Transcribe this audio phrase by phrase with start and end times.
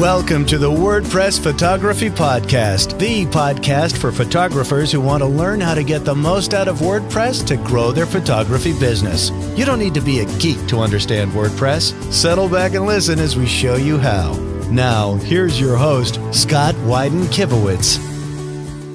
[0.00, 5.74] Welcome to the WordPress Photography Podcast, the podcast for photographers who want to learn how
[5.74, 9.28] to get the most out of WordPress to grow their photography business.
[9.58, 12.10] You don't need to be a geek to understand WordPress.
[12.10, 14.32] Settle back and listen as we show you how.
[14.70, 18.09] Now, here's your host, Scott Wyden Kivowitz.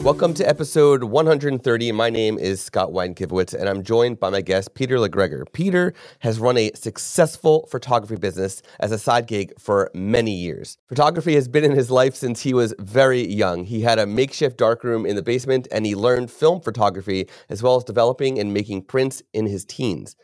[0.05, 1.91] Welcome to episode 130.
[1.91, 5.45] My name is Scott Wyden-Kivowitz, and I'm joined by my guest, Peter LaGregor.
[5.51, 10.77] Peter has run a successful photography business as a side gig for many years.
[10.89, 13.63] Photography has been in his life since he was very young.
[13.63, 17.75] He had a makeshift darkroom in the basement, and he learned film photography as well
[17.75, 20.15] as developing and making prints in his teens.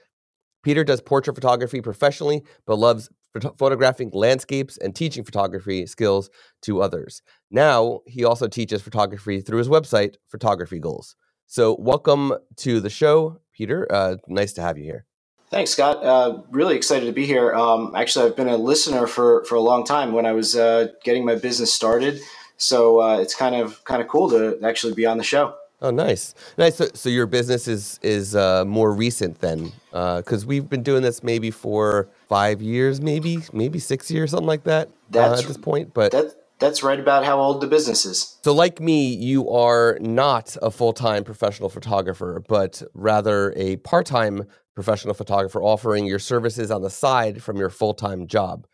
[0.61, 3.09] Peter does portrait photography professionally, but loves
[3.57, 6.29] photographing landscapes and teaching photography skills
[6.61, 7.21] to others.
[7.51, 11.15] Now, he also teaches photography through his website, Photography Goals.
[11.47, 13.85] So, welcome to the show, Peter.
[13.91, 15.05] Uh, nice to have you here.
[15.49, 16.01] Thanks, Scott.
[16.01, 17.53] Uh, really excited to be here.
[17.53, 20.87] Um, actually, I've been a listener for, for a long time when I was uh,
[21.03, 22.21] getting my business started.
[22.55, 25.55] So uh, it's kind of kind of cool to actually be on the show.
[25.81, 26.75] Oh, nice, nice.
[26.75, 31.01] So, so your business is is uh, more recent then, because uh, we've been doing
[31.01, 34.89] this maybe for five years, maybe maybe six years, something like that.
[35.13, 38.37] Uh, at this point, but that, that's right about how old the business is.
[38.43, 44.05] So, like me, you are not a full time professional photographer, but rather a part
[44.05, 44.45] time
[44.75, 48.67] professional photographer offering your services on the side from your full time job.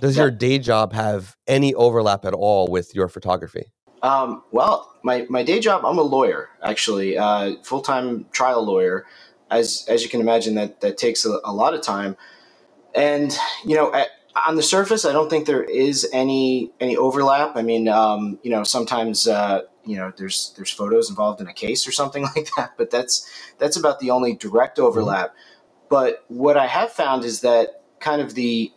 [0.00, 0.24] Does yeah.
[0.24, 3.66] your day job have any overlap at all with your photography?
[4.02, 9.06] Um, well, my, my day job, I'm a lawyer, actually, uh, full time trial lawyer.
[9.50, 12.16] As as you can imagine, that that takes a, a lot of time.
[12.94, 14.08] And you know, at,
[14.46, 17.56] on the surface, I don't think there is any any overlap.
[17.56, 21.54] I mean, um, you know, sometimes uh, you know there's there's photos involved in a
[21.54, 23.28] case or something like that, but that's
[23.58, 24.86] that's about the only direct mm-hmm.
[24.86, 25.30] overlap.
[25.30, 25.86] Mm-hmm.
[25.88, 28.72] But what I have found is that kind of the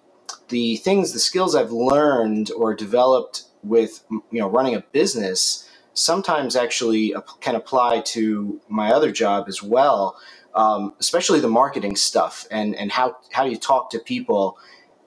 [0.50, 6.56] the things, the skills I've learned or developed with you know running a business sometimes
[6.56, 10.18] actually can apply to my other job as well
[10.56, 14.58] um, especially the marketing stuff and and how how you talk to people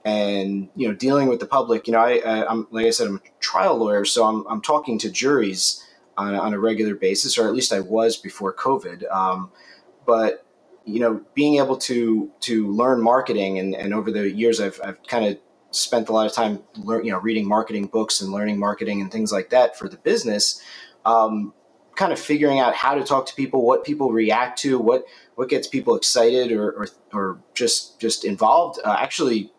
[0.04, 3.16] and you know dealing with the public you know I, am like I said I'm
[3.16, 5.84] a trial lawyer so I'm, I'm talking to juries
[6.16, 9.52] on, on a regular basis or at least I was before COVID um,
[10.06, 10.44] but
[10.84, 15.02] you know being able to to learn marketing and, and over the years I've, I've
[15.04, 15.38] kind of
[15.72, 19.32] spent a lot of time you know, reading marketing books and learning marketing and things
[19.32, 20.62] like that for the business.
[21.04, 21.54] Um,
[21.96, 25.48] kind of figuring out how to talk to people, what people react to, what what
[25.48, 28.78] gets people excited or or, or just just involved.
[28.84, 29.50] Uh, actually,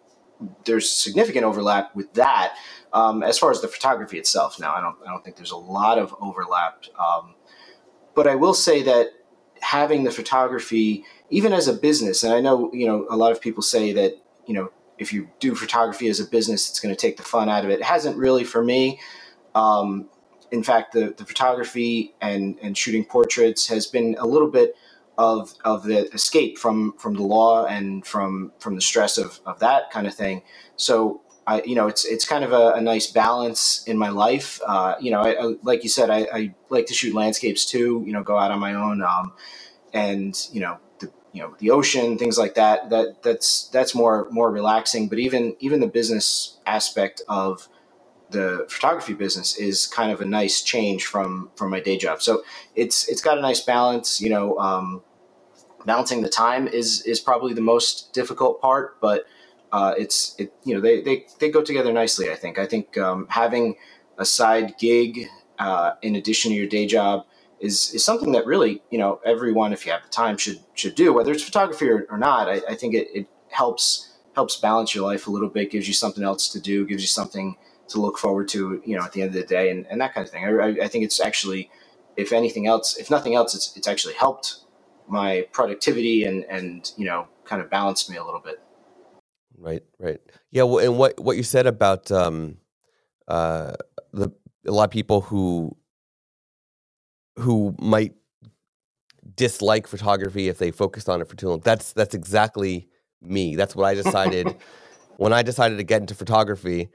[0.65, 2.55] there's significant overlap with that.
[2.91, 5.57] Um, as far as the photography itself, now I don't I don't think there's a
[5.57, 6.85] lot of overlap.
[6.99, 7.35] Um,
[8.15, 9.07] but I will say that
[9.61, 13.41] having the photography, even as a business, and I know you know a lot of
[13.41, 14.13] people say that
[14.45, 17.49] you know if you do photography as a business, it's going to take the fun
[17.49, 17.79] out of it.
[17.79, 18.99] It hasn't really for me.
[19.55, 20.09] Um,
[20.51, 24.75] in fact, the, the photography and, and shooting portraits has been a little bit
[25.17, 29.59] of of the escape from from the law and from from the stress of, of
[29.59, 30.43] that kind of thing.
[30.75, 34.59] So I you know it's it's kind of a, a nice balance in my life.
[34.65, 38.03] Uh, you know, I, I, like you said, I, I, like to shoot landscapes too.
[38.05, 39.01] You know, go out on my own.
[39.03, 39.33] Um,
[39.93, 44.27] and you know the you know the ocean things like that that that's that's more
[44.31, 47.69] more relaxing but even even the business aspect of
[48.33, 52.21] the photography business is kind of a nice change from from my day job.
[52.21, 52.43] So
[52.75, 55.01] it's it's got a nice balance you know um,
[55.85, 59.25] balancing the time is is probably the most difficult part but
[59.71, 62.59] uh, it's it you know they, they they go together nicely i think.
[62.59, 63.75] I think um, having
[64.17, 65.27] a side gig
[65.59, 67.25] uh, in addition to your day job
[67.59, 70.95] is is something that really you know everyone if you have the time should should
[70.95, 72.49] do whether it's photography or, or not.
[72.49, 75.93] I, I, think it, it helps helps balance your life a little bit gives you
[75.93, 77.55] something else to do gives you something
[77.89, 80.13] to look forward to you know at the end of the day and, and that
[80.13, 81.69] kind of thing I, I think it's actually
[82.17, 84.57] if anything else if nothing else it's, it's actually helped
[85.07, 88.61] my productivity and and you know kind of balanced me a little bit
[89.57, 92.57] right right yeah well, and what what you said about um
[93.27, 93.73] uh
[94.11, 94.29] the
[94.65, 95.75] a lot of people who
[97.37, 98.13] who might
[99.35, 101.59] dislike photography if they focused on it for too long.
[101.59, 102.89] That's that's exactly
[103.21, 103.55] me.
[103.55, 104.55] That's what I decided
[105.17, 106.89] when I decided to get into photography.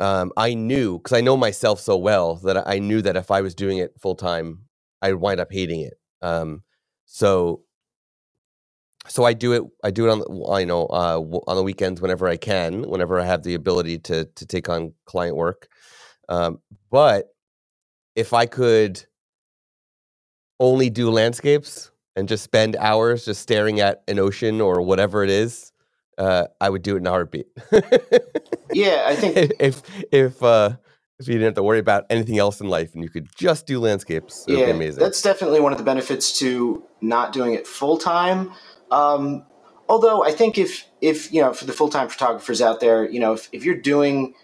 [0.00, 3.40] Um, I knew because I know myself so well that I knew that if I
[3.40, 4.60] was doing it full time,
[5.02, 5.94] I'd wind up hating it.
[6.20, 6.62] Um,
[7.06, 7.62] so,
[9.06, 9.62] so I do it.
[9.84, 13.20] I do it on the, I know uh, on the weekends whenever I can, whenever
[13.20, 15.68] I have the ability to to take on client work.
[16.28, 17.26] Um, but
[18.16, 19.04] if I could
[20.60, 25.30] only do landscapes and just spend hours just staring at an ocean or whatever it
[25.30, 25.72] is
[26.18, 27.46] uh, I would do it in a heartbeat.
[28.72, 29.82] yeah, I think if
[30.12, 30.76] if uh,
[31.18, 33.66] if you didn't have to worry about anything else in life and you could just
[33.66, 35.02] do landscapes, it would yeah, be amazing.
[35.02, 38.52] that's definitely one of the benefits to not doing it full time.
[38.90, 39.44] Um,
[39.88, 43.20] although I think if if you know for the full time photographers out there, you
[43.20, 44.34] know if, if you're doing,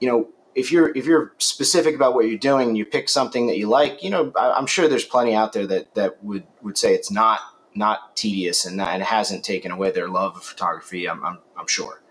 [0.00, 3.46] you know if you're if you're specific about what you're doing and you pick something
[3.48, 6.46] that you like, you know I, am sure there's plenty out there that that would
[6.62, 7.40] would say it's not
[7.74, 11.08] not tedious and and hasn't taken away their love of photography.
[11.08, 12.02] I'm I'm, I'm sure.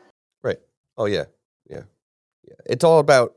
[0.43, 0.59] Right.
[0.97, 1.25] Oh yeah.
[1.69, 1.83] Yeah.
[2.47, 2.55] Yeah.
[2.65, 3.35] It's all about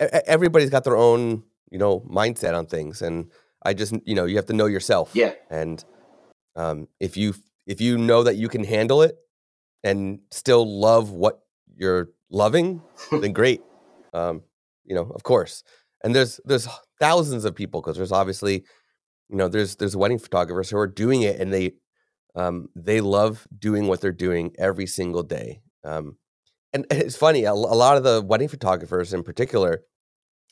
[0.00, 3.30] everybody's got their own you know mindset on things, and
[3.62, 5.10] I just you know you have to know yourself.
[5.14, 5.34] Yeah.
[5.50, 5.84] And
[6.56, 7.34] um, if you
[7.66, 9.16] if you know that you can handle it
[9.82, 11.40] and still love what
[11.76, 13.62] you're loving, then great.
[14.12, 14.42] Um,
[14.84, 15.64] you know, of course.
[16.02, 16.68] And there's there's
[17.00, 18.64] thousands of people because there's obviously,
[19.34, 21.72] you know, there's there's wedding photographers who are doing it and they
[22.36, 25.60] um, they love doing what they're doing every single day.
[25.82, 26.18] Um,
[26.72, 29.82] and it's funny, a, a lot of the wedding photographers in particular,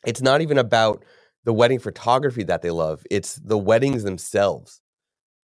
[0.04, 1.04] it's not even about
[1.44, 4.80] the wedding photography that they love; it's the weddings themselves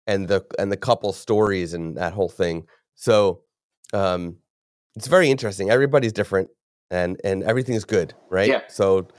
[0.07, 2.65] and the and the couple stories and that whole thing.
[2.93, 3.41] So
[3.91, 4.37] um,
[4.95, 5.69] it's very interesting.
[5.69, 6.51] Everybody's different,
[6.89, 8.47] and and everything's good, right?
[8.47, 8.61] Yeah.
[8.69, 9.09] So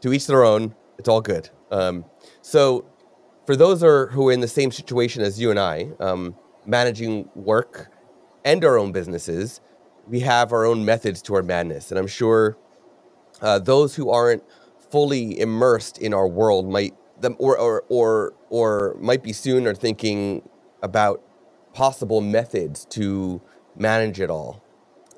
[0.00, 0.74] to each their own.
[0.98, 1.48] It's all good.
[1.70, 2.04] Um,
[2.42, 2.84] so
[3.48, 6.36] for those are, who are in the same situation as you and I, um,
[6.66, 7.90] managing work
[8.44, 9.62] and our own businesses,
[10.06, 12.58] we have our own methods to our madness, and I'm sure
[13.40, 14.42] uh, those who aren't
[14.90, 19.74] fully immersed in our world might them or or or or might be soon are
[19.74, 20.46] thinking
[20.82, 21.22] about
[21.72, 23.40] possible methods to
[23.74, 24.62] manage it all.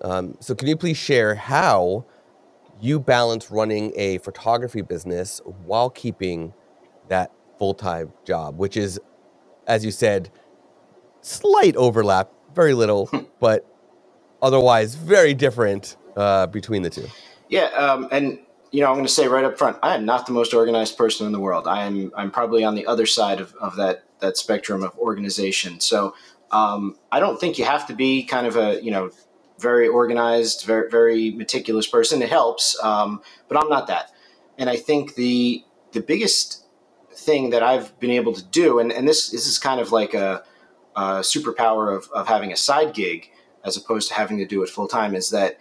[0.02, 2.04] Um, so, can you please share how
[2.80, 6.54] you balance running a photography business while keeping
[7.08, 8.98] that full time job, which is,
[9.68, 10.30] as you said,
[11.20, 13.08] slight overlap, very little,
[13.40, 13.64] but
[14.42, 17.06] otherwise very different uh, between the two?
[17.48, 18.40] Yeah, um, and
[18.72, 20.96] you know, I'm going to say right up front, I am not the most organized
[20.96, 21.68] person in the world.
[21.68, 25.80] I am I'm probably on the other side of, of that that spectrum of organization.
[25.80, 26.14] So
[26.50, 29.10] um, I don't think you have to be kind of a you know
[29.58, 32.22] very organized, very very meticulous person.
[32.22, 34.12] It helps, um, but I'm not that.
[34.56, 35.62] And I think the
[35.92, 36.64] the biggest
[37.20, 40.14] thing that I've been able to do, and, and this this is kind of like
[40.14, 40.42] a,
[40.96, 43.30] a superpower of, of having a side gig
[43.64, 45.58] as opposed to having to do it full time, is that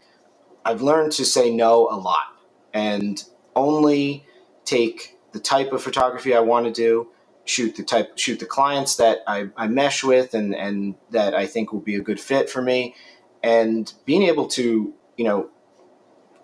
[0.66, 2.28] I've learned to say no a lot
[2.74, 3.24] and
[3.56, 4.26] only
[4.66, 7.10] take the type of photography I want to do,
[7.46, 11.46] shoot the type, shoot the clients that I, I mesh with and, and that I
[11.46, 12.96] think will be a good fit for me.
[13.44, 15.50] And being able to, you know,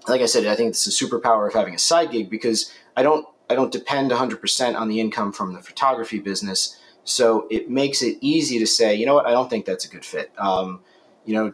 [0.07, 3.03] like I said, I think it's a superpower of having a side gig because I
[3.03, 6.79] don't, I don't depend 100% on the income from the photography business.
[7.03, 9.89] So it makes it easy to say, you know what, I don't think that's a
[9.89, 10.31] good fit.
[10.37, 10.81] Um,
[11.25, 11.53] you know,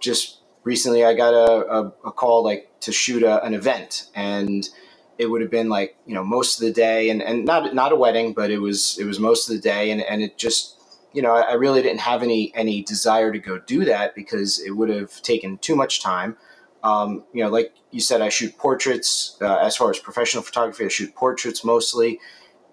[0.00, 4.68] just recently I got a, a, a call like to shoot a, an event and
[5.18, 7.92] it would have been like you know most of the day and, and not not
[7.92, 10.76] a wedding but it was it was most of the day and, and it just
[11.12, 14.72] you know I, really didn't have any any desire to go do that because it
[14.72, 16.36] would have taken too much time
[16.82, 20.84] um, you know like you said I shoot portraits uh, as far as professional photography
[20.84, 22.20] I shoot portraits mostly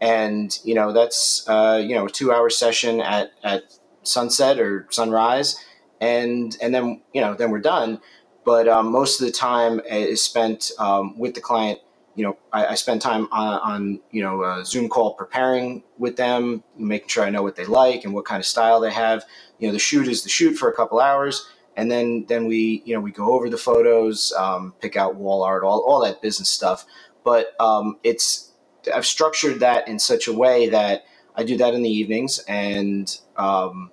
[0.02, 3.64] and you know that's uh, you know a two hour session at at
[4.04, 5.56] sunset or sunrise
[6.02, 8.00] and and then you know then we're done
[8.46, 11.80] but um, most of the time is spent um, with the client.
[12.16, 16.16] You know, I, I spend time on, on, you know a Zoom call preparing with
[16.16, 19.26] them, making sure I know what they like and what kind of style they have.
[19.60, 22.84] You know, the shoot is the shoot for a couple hours, and then then we
[22.86, 26.22] you know we go over the photos, um, pick out wall art, all all that
[26.22, 26.86] business stuff.
[27.24, 28.52] But um, it's
[28.94, 33.16] I've structured that in such a way that I do that in the evenings, and
[33.38, 33.92] um,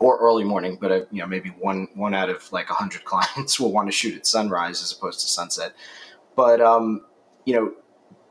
[0.00, 3.72] or early morning, but you know maybe one one out of like hundred clients will
[3.72, 5.74] want to shoot at sunrise as opposed to sunset.
[6.36, 7.02] But um,
[7.44, 7.72] you know,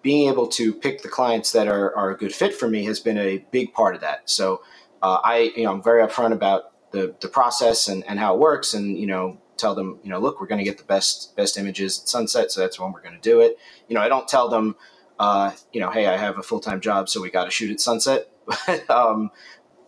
[0.02, 3.00] being able to pick the clients that are, are a good fit for me has
[3.00, 4.30] been a big part of that.
[4.30, 4.62] So
[5.02, 8.40] uh, I you know I'm very upfront about the the process and, and how it
[8.40, 11.36] works, and you know tell them you know look we're going to get the best
[11.36, 13.58] best images at sunset, so that's when we're going to do it.
[13.88, 14.76] You know I don't tell them
[15.20, 17.72] uh, you know hey I have a full time job, so we got to shoot
[17.72, 18.30] at sunset.
[18.90, 19.32] um,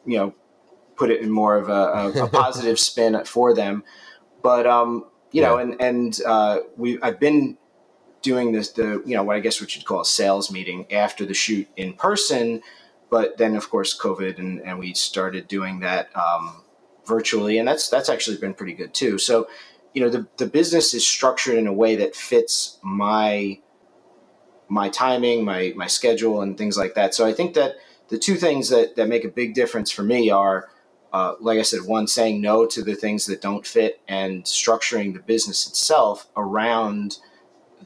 [0.05, 0.33] you know
[0.95, 3.83] put it in more of a, a, a positive spin for them.
[4.43, 5.49] But um, you yeah.
[5.49, 7.57] know, and and uh, we I've been
[8.21, 11.25] doing this the you know what I guess what you'd call a sales meeting after
[11.25, 12.61] the shoot in person,
[13.09, 16.60] but then of course COVID and, and we started doing that um,
[17.05, 19.17] virtually, and that's that's actually been pretty good too.
[19.17, 19.47] So
[19.93, 23.59] you know the the business is structured in a way that fits my
[24.67, 27.13] my timing, my my schedule, and things like that.
[27.13, 27.75] So I think that
[28.09, 30.69] the two things that that make a big difference for me are
[31.13, 35.13] uh, like I said, one saying no to the things that don't fit and structuring
[35.13, 37.17] the business itself around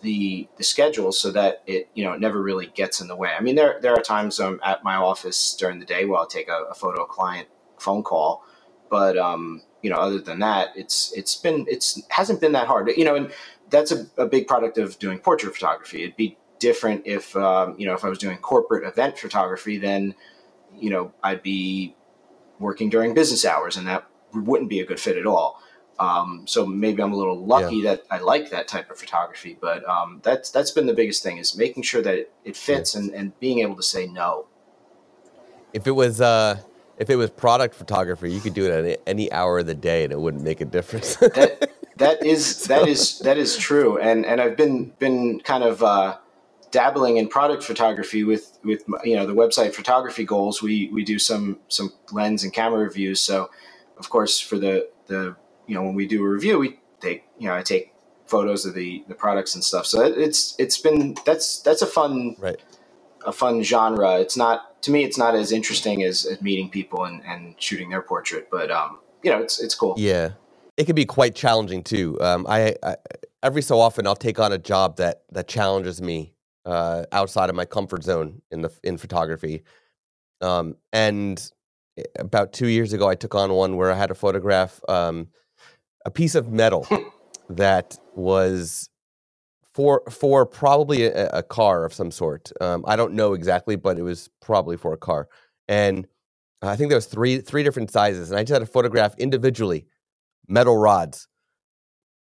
[0.02, 3.32] the the schedule so that it you know it never really gets in the way.
[3.38, 6.28] I mean, there there are times I'm at my office during the day where I'll
[6.28, 7.48] take a, a photo client
[7.80, 8.44] phone call,
[8.90, 12.90] but um, you know, other than that, it's it's been it's hasn't been that hard.
[12.96, 13.32] You know, and
[13.70, 16.04] that's a, a big product of doing portrait photography.
[16.04, 20.16] It'd be different if um, you know if I was doing corporate event photography, then
[20.78, 21.96] you know I'd be
[22.60, 25.62] working during business hours, and that wouldn't be a good fit at all.
[25.98, 27.92] Um, so maybe I'm a little lucky yeah.
[27.92, 31.38] that I like that type of photography, but um, that's that's been the biggest thing
[31.38, 34.48] is making sure that it, it fits and, and being able to say no.
[35.72, 36.60] If it was uh,
[36.98, 40.04] if it was product photography, you could do it at any hour of the day
[40.04, 41.16] and it wouldn't make a difference.
[41.18, 42.68] that that is so.
[42.74, 46.18] that is that is true, and and I've been been kind of uh,
[46.72, 50.62] dabbling in product photography with with you know the website photography goals.
[50.62, 53.20] We we do some some lens and camera reviews.
[53.20, 53.50] So,
[53.98, 55.36] of course, for the the
[55.68, 57.94] you know when we do a review, we take you know I take
[58.26, 59.86] photos of the the products and stuff.
[59.86, 62.60] So it's it's been that's that's a fun right
[63.26, 64.20] a fun genre.
[64.20, 65.04] It's not to me.
[65.04, 69.00] It's not as interesting as, as meeting people and, and shooting their portrait, but um,
[69.24, 69.96] you know, it's it's cool.
[69.98, 70.32] Yeah,
[70.78, 72.18] it can be quite challenging too.
[72.22, 72.96] Um, I, I
[73.44, 76.34] every so often I'll take on a job that that challenges me
[76.66, 79.64] uh, outside of my comfort zone in the in photography.
[80.42, 81.52] Um, and
[81.98, 85.28] eh, about two years ago, I took on one where I had to photograph um,
[86.06, 86.88] a piece of metal
[87.50, 88.90] that was
[89.76, 92.50] for for probably a, a car of some sort.
[92.62, 95.28] Um, I don't know exactly, but it was probably for a car.
[95.68, 96.08] And
[96.62, 99.86] I think there was three three different sizes, and I just had to photograph individually
[100.48, 101.28] metal rods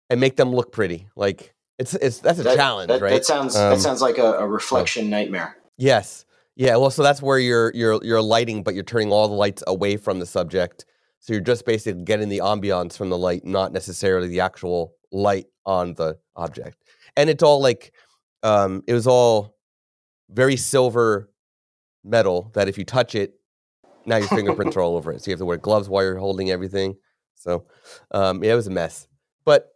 [0.09, 1.07] and make them look pretty.
[1.17, 3.12] Like it's it's that's a that, challenge, that, right?
[3.12, 5.57] That sounds um, that sounds like a, a reflection nightmare.
[5.77, 6.23] Yes.
[6.55, 6.77] Yeah.
[6.77, 9.97] Well, so that's where you're you're you're lighting, but you're turning all the lights away
[9.97, 10.85] from the subject.
[11.19, 15.47] So you're just basically getting the ambiance from the light, not necessarily the actual light
[15.65, 16.77] on the object
[17.15, 17.93] and it's all like
[18.43, 19.55] um, it was all
[20.29, 21.29] very silver
[22.03, 23.36] metal that if you touch it,
[24.05, 25.22] now your fingerprints are all over it.
[25.22, 26.96] So you have to wear gloves while you're holding everything.
[27.36, 27.65] So
[28.12, 29.08] um, yeah, it was a mess,
[29.46, 29.70] but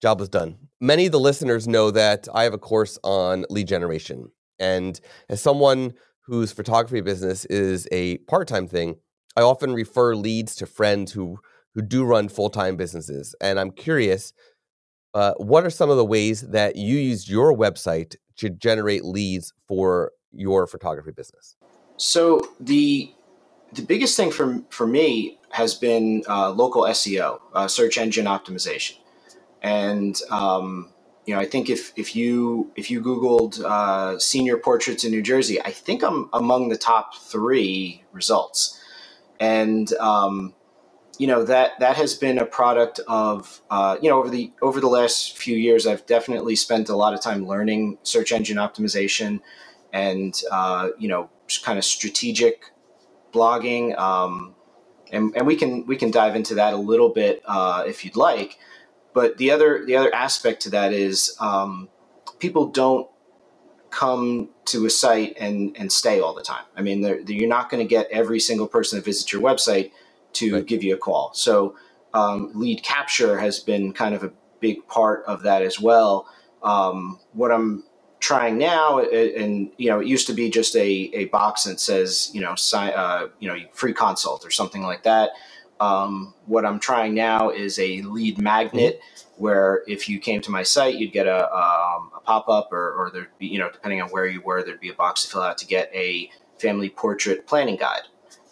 [0.00, 0.56] job was done.
[0.80, 5.40] Many of the listeners know that I have a course on lead generation, and as
[5.40, 5.94] someone
[6.26, 8.96] whose photography business is a part-time thing,
[9.36, 11.38] I often refer leads to friends who
[11.74, 14.32] who do run full-time businesses, and I'm curious
[15.14, 19.52] uh, what are some of the ways that you use your website to generate leads
[19.66, 21.56] for your photography business?
[21.96, 23.12] So the
[23.72, 28.96] the biggest thing for for me has been uh, local SEO, uh, search engine optimization,
[29.62, 30.92] and um,
[31.26, 35.22] you know I think if if you if you Googled uh, senior portraits in New
[35.22, 38.80] Jersey, I think I'm among the top three results,
[39.40, 40.54] and um,
[41.18, 44.80] you know that that has been a product of uh, you know over the over
[44.80, 49.40] the last few years i've definitely spent a lot of time learning search engine optimization
[49.92, 51.30] and uh, you know
[51.64, 52.72] kind of strategic
[53.32, 54.54] blogging um,
[55.12, 58.16] and, and we can we can dive into that a little bit uh, if you'd
[58.16, 58.58] like.
[59.14, 61.88] But the other the other aspect to that is um,
[62.38, 63.08] people don't
[63.90, 66.64] come to a site and and stay all the time.
[66.76, 69.42] I mean they're, they're, you're not going to get every single person that visits your
[69.42, 69.92] website
[70.34, 70.66] to right.
[70.66, 71.32] give you a call.
[71.34, 71.76] So
[72.14, 76.26] um, lead capture has been kind of a big part of that as well.
[76.62, 77.84] Um, what I'm
[78.20, 82.30] trying now, and you know, it used to be just a, a box that says
[82.32, 85.30] you know, sign, uh, you know, free consult or something like that.
[85.80, 89.42] Um, what I'm trying now is a lead magnet mm-hmm.
[89.42, 92.92] where if you came to my site, you'd get a, um, a pop up, or,
[92.94, 95.28] or there'd be, you know, depending on where you were, there'd be a box to
[95.28, 98.02] fill out to get a family portrait planning guide.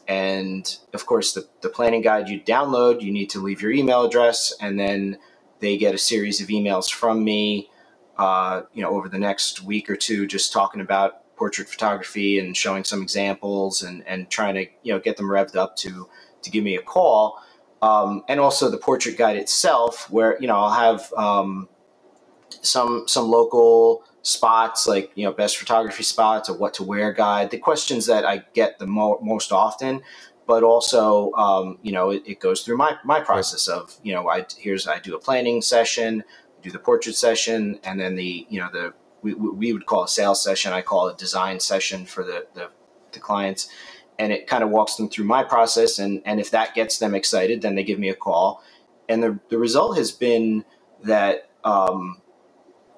[0.09, 4.05] And of course, the, the planning guide you download, you need to leave your email
[4.05, 5.19] address, and then
[5.61, 7.71] they get a series of emails from me,
[8.19, 12.57] uh, you know, over the next week or two, just talking about portrait photography and
[12.57, 16.09] showing some examples and, and trying to, you know, get them revved up to,
[16.43, 17.43] to give me a call.
[17.83, 21.69] Um, and also the portrait guide itself, where, you know, I'll have um,
[22.63, 27.49] some, some local spots like you know best photography spots or what to wear guide
[27.53, 30.03] the questions that i get the mo- most often.
[30.49, 34.29] But also um, you know it, it, goes through my, my process of you know
[34.29, 36.25] i here's i do a planning session
[36.61, 40.09] do the portrait session and then the you know the we, we would call a
[40.09, 40.73] sales session.
[40.73, 42.71] I call it design session for the, the,
[43.13, 43.69] the clients.
[44.19, 47.15] And it kind of walks them through my process and and if that gets them
[47.15, 48.63] excited then they give me a call.
[49.09, 50.65] And the, the result has been
[51.05, 52.23] that um,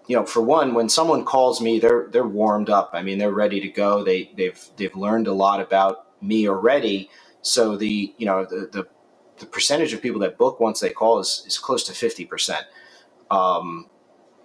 [0.09, 2.91] you know, for one, when someone calls me, they're they're warmed up.
[2.95, 4.05] I mean, they're ready to go.
[4.05, 7.11] They they've they've learned a lot about me already.
[7.43, 8.89] So the you know the the
[9.39, 12.63] the percentage of people that book once they call is, is close to 50%.
[13.31, 13.89] Um,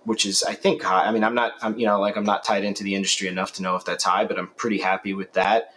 [0.05, 1.05] which is I think high.
[1.05, 3.53] I mean, I'm not, I'm you know, like I'm not tied into the industry enough
[3.53, 5.73] to know if that's high, but I'm pretty happy with that.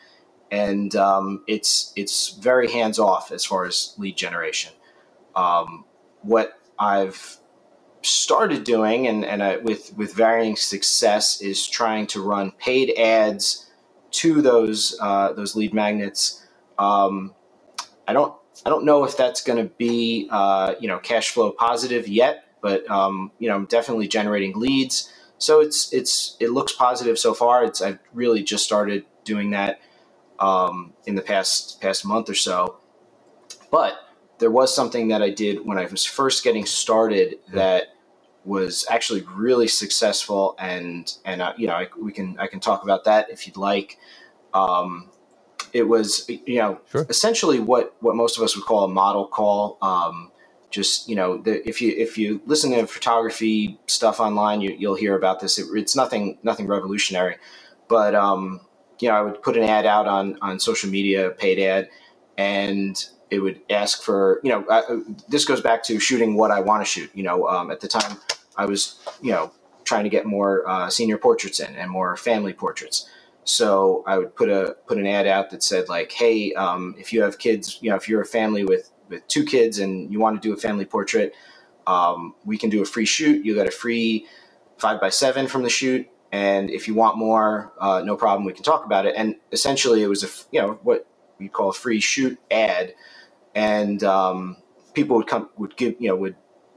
[0.51, 4.73] And um, it's it's very hands off as far as lead generation.
[5.37, 5.85] Um,
[6.23, 7.39] what I've
[8.07, 13.71] started doing, and and I, with with varying success, is trying to run paid ads
[14.13, 16.47] to those uh, those lead magnets.
[16.79, 17.35] Um,
[18.09, 18.35] I don't
[18.65, 22.47] I don't know if that's going to be uh, you know cash flow positive yet
[22.61, 25.13] but um, you know, I'm definitely generating leads.
[25.39, 27.65] So it's it's it looks positive so far.
[27.65, 29.81] It's I've really just started doing that
[30.41, 32.79] um, in the past past month or so.
[33.71, 33.95] But
[34.39, 37.89] there was something that I did when I was first getting started that
[38.47, 42.83] was actually really successful, and and uh, you know I, we can I can talk
[42.85, 43.99] about that if you'd like.
[44.55, 45.11] Um,
[45.73, 47.07] it was you know sure.
[47.09, 49.79] essentially what what most of us would call a model call.
[49.83, 50.33] Um,
[50.71, 54.97] just you know the, if you if you listen to photography stuff online you, will
[54.97, 57.37] hear about this it, it's nothing nothing revolutionary
[57.89, 58.61] but um,
[58.99, 61.89] you know i would put an ad out on on social media paid ad
[62.37, 64.99] and it would ask for you know uh,
[65.29, 67.89] this goes back to shooting what i want to shoot you know um, at the
[67.89, 68.19] time
[68.57, 69.53] i was you know
[69.85, 73.09] trying to get more uh, senior portraits in and more family portraits
[73.45, 77.13] so i would put a put an ad out that said like hey um, if
[77.13, 80.21] you have kids you know if you're a family with with two kids and you
[80.21, 81.35] want to do a family portrait,
[81.87, 83.45] um, we can do a free shoot.
[83.45, 84.27] You get a free
[84.79, 88.45] five by seven from the shoot, and if you want more, uh, no problem.
[88.45, 89.15] We can talk about it.
[89.17, 91.07] And essentially, it was a you know what
[91.39, 92.95] we call a free shoot ad,
[93.55, 94.57] and um,
[94.95, 96.37] people would come would give you know would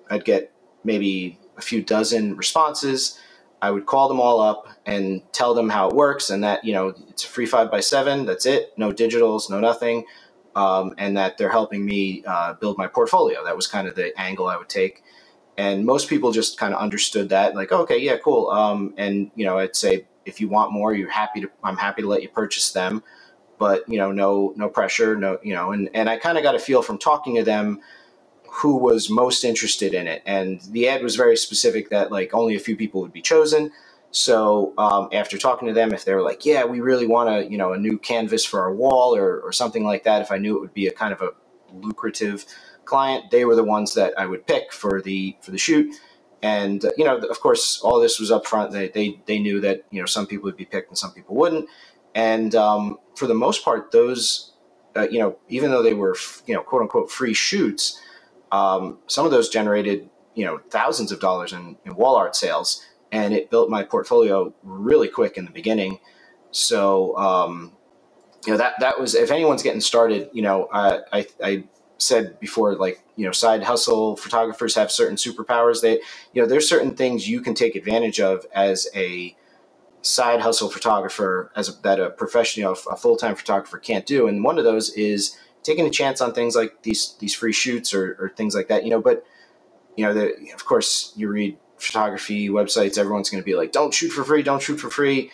[0.10, 3.20] I'd get maybe a few dozen responses.
[3.62, 6.74] I would call them all up and tell them how it works and that you
[6.74, 8.26] know it's a free five by seven.
[8.26, 8.74] That's it.
[8.78, 10.06] No digitals, no nothing
[10.56, 13.44] um, and that they're helping me uh, build my portfolio.
[13.46, 15.04] That was kind of the angle I would take.
[15.58, 18.50] And most people just kind of understood that, like, oh, okay, yeah, cool.
[18.50, 21.52] Um, and you know, I'd say if you want more, you're happy to.
[21.64, 23.04] I'm happy to let you purchase them,
[23.60, 25.72] but you know, no, no pressure, no, you know.
[25.74, 27.82] And and I kind of got a feel from talking to them
[28.52, 30.24] who was most interested in it.
[30.26, 33.72] And the ad was very specific that like only a few people would be chosen.
[34.12, 37.50] So um, after talking to them, if they were like, "Yeah, we really want a
[37.52, 40.38] you know a new canvas for our wall or or something like that," if I
[40.38, 41.32] knew it would be a kind of a
[41.74, 42.46] lucrative
[42.86, 45.96] client, they were the ones that I would pick for the for the shoot.
[46.44, 48.72] And uh, you know, of course, all this was upfront.
[48.72, 51.36] They, they they knew that you know some people would be picked and some people
[51.36, 51.70] wouldn't.
[52.16, 54.54] And um, for the most part, those
[54.98, 56.16] uh, you know, even though they were
[56.48, 58.02] you know quote unquote free shoots,
[58.52, 62.86] um, some of those generated you know thousands of dollars in, in wall art sales
[63.12, 66.00] and it built my portfolio really quick in the beginning.
[66.52, 67.74] So, um,
[68.46, 71.64] you know, that, that was, if anyone's getting started, you know, I, I, I
[71.98, 75.82] said before, like, you know, side hustle photographers have certain superpowers.
[75.82, 75.94] They,
[76.34, 79.36] you know, there's certain things you can take advantage of as a
[80.02, 84.28] side hustle photographer, as a, that a professional, a full time photographer can't do.
[84.28, 87.94] And one of those is taking a chance on things like these these free shoots
[87.94, 88.84] or, or things like that.
[88.84, 89.26] You know, but
[89.96, 93.94] you know, the, of course, you read photography websites, everyone's going to be like, don't
[93.94, 95.32] shoot for free, don't shoot for free.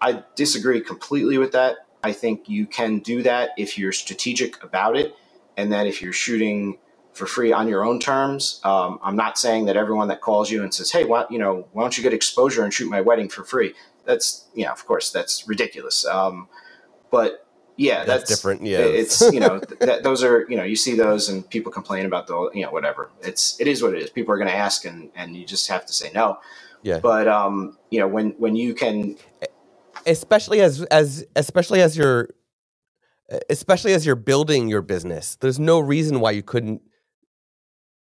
[0.00, 1.86] I disagree completely with that.
[2.02, 5.14] I think you can do that if you're strategic about it,
[5.56, 6.78] and that if you're shooting
[7.12, 8.60] for free on your own terms.
[8.64, 11.68] Um, I'm not saying that everyone that calls you and says, "Hey, why, you know,
[11.72, 14.84] why don't you get exposure and shoot my wedding for free?" That's, you know, of
[14.86, 16.04] course, that's ridiculous.
[16.06, 16.48] Um,
[17.10, 17.46] but
[17.82, 18.62] yeah, that's, that's, different.
[18.62, 22.06] Yeah, it's you know th- those are you know you see those and people complain
[22.06, 23.10] about the you know whatever.
[23.22, 24.10] It's it is what it is.
[24.10, 26.38] People are going to ask and and you just have to say no.
[26.82, 27.00] Yeah.
[27.00, 29.16] But um, you know when when you can,
[30.06, 32.28] especially as as especially as you're
[33.50, 36.82] especially as you're building your business, there's no reason why you couldn't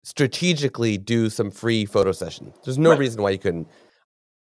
[0.04, 2.54] strategically do some free photo session.
[2.64, 3.00] There's no right.
[3.00, 3.68] reason why you couldn't.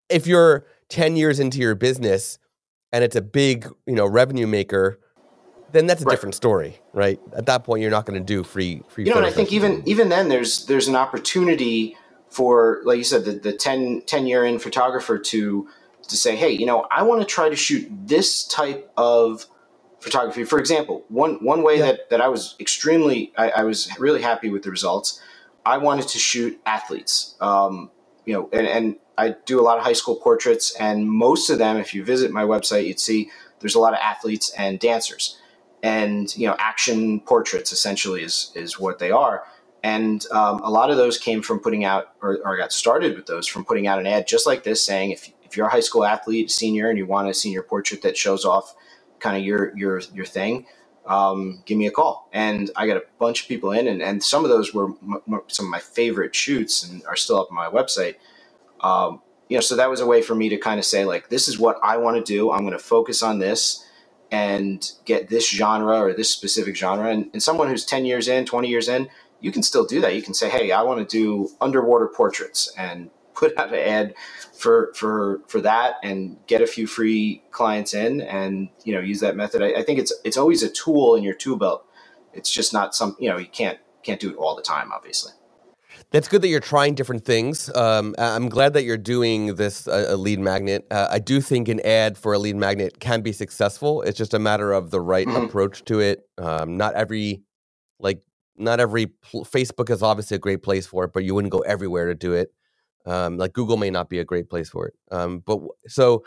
[0.10, 2.40] If you're 10 years into your business
[2.92, 5.00] and it's a big, you know, revenue maker,
[5.72, 6.12] then that's a right.
[6.12, 7.20] different story, right?
[7.36, 9.06] At that point, you're not going to do free free.
[9.06, 11.98] You know, and I think even even then, there's there's an opportunity
[12.30, 15.68] for, like you said, the, the 10, 10 year in photographer to
[16.08, 19.46] to say, hey, you know, I want to try to shoot this type of
[20.00, 20.46] photography.
[20.46, 21.88] For example, one one way yeah.
[21.88, 25.22] that that I was extremely, I, I, was really happy with the results.
[25.66, 27.92] I wanted to shoot athletes, um,
[28.26, 31.58] you know, and, and I do a lot of high school portraits, and most of
[31.58, 35.38] them, if you visit my website, you'd see there's a lot of athletes and dancers
[35.84, 39.44] and you know action portraits essentially is is what they are
[39.84, 43.28] and um, a lot of those came from putting out or, or got started with
[43.28, 45.82] those from putting out an ad just like this saying if, if you're a high
[45.82, 48.76] school athlete senior and you want a senior portrait that shows off
[49.20, 50.58] kind of your your your thing
[51.08, 52.30] um, give me a call.
[52.34, 55.22] And I got a bunch of people in, and, and some of those were m-
[55.32, 58.18] m- some of my favorite shoots and are still up on my website.
[58.82, 61.30] Um, you know, so that was a way for me to kind of say, like,
[61.30, 62.52] this is what I want to do.
[62.52, 63.86] I'm going to focus on this
[64.32, 67.10] and get this genre or this specific genre.
[67.10, 69.10] And, and someone who's 10 years in, 20 years in,
[69.40, 70.16] you can still do that.
[70.16, 74.16] You can say, hey, I want to do underwater portraits and put out an ad
[74.54, 79.20] for for for that and get a few free clients in and you know use
[79.20, 79.62] that method.
[79.62, 81.86] I, I think it's it's always a tool in your tool belt.
[82.34, 85.34] It's just not some you know you can't can't do it all the time, obviously.
[86.12, 87.70] That's good that you're trying different things.
[87.76, 90.88] Um, I'm glad that you're doing this uh, a lead magnet.
[90.90, 94.02] Uh, I do think an ad for a lead magnet can be successful.
[94.04, 95.46] It's just a matter of the right mm-hmm.
[95.46, 96.22] approach to it.
[96.38, 97.44] Um, not every
[98.00, 98.22] like
[98.56, 101.60] not every pl- Facebook is obviously a great place for it, but you wouldn't go
[101.60, 102.54] everywhere to do it.
[103.06, 104.94] Um, like Google may not be a great place for it.
[105.12, 106.24] Um, but so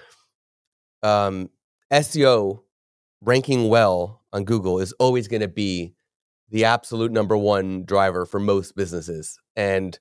[1.02, 1.48] um,
[1.90, 2.62] SEO
[3.22, 5.94] ranking well on Google is always going to be
[6.50, 9.38] the absolute number one driver for most businesses.
[9.56, 9.98] And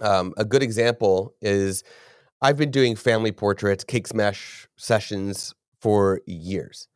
[0.00, 1.84] um, a good example is
[2.40, 6.88] I've been doing family portraits, cake smash sessions for years.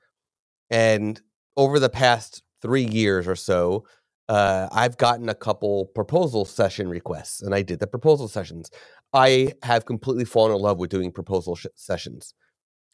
[0.70, 1.20] And
[1.56, 3.84] over the past three years or so,
[4.28, 8.70] uh, I've gotten a couple proposal session requests, and I did the proposal sessions.
[9.12, 12.34] I have completely fallen in love with doing proposal sh- sessions,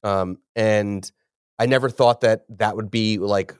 [0.02, 1.10] um, and
[1.58, 3.54] I never thought that that would be like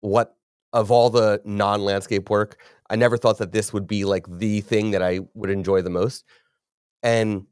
[0.00, 0.34] what
[0.72, 2.58] of all the non-landscape work.
[2.90, 5.90] I never thought that this would be like the thing that I would enjoy the
[5.90, 6.24] most,
[7.02, 7.46] and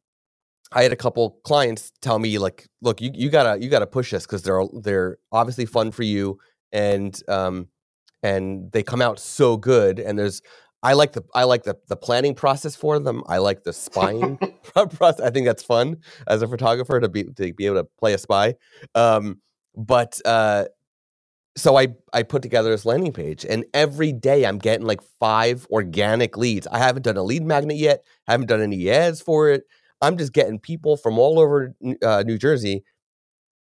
[0.72, 4.10] I had a couple clients tell me like, "Look, you, you gotta you gotta push
[4.10, 6.38] this because they're they're obviously fun for you,
[6.72, 7.68] and um,
[8.22, 10.42] and they come out so good and there's
[10.82, 13.22] I like the I like the the planning process for them.
[13.26, 14.38] I like the spying
[14.74, 15.20] process.
[15.20, 18.18] I think that's fun as a photographer to be to be able to play a
[18.18, 18.54] spy.
[18.94, 19.40] Um,
[19.76, 20.64] but uh,
[21.56, 25.66] so I I put together this landing page, and every day I'm getting like five
[25.70, 26.66] organic leads.
[26.68, 28.04] I haven't done a lead magnet yet.
[28.32, 29.64] haven't done any ads for it.
[30.02, 32.84] I'm just getting people from all over uh, New Jersey